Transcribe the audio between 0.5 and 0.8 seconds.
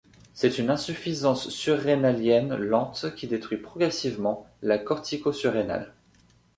une